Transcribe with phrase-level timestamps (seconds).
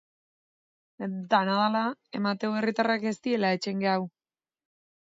[1.33, 1.83] Dena dela,
[2.27, 4.13] badirudi herritarrak ez direla etxean geratu.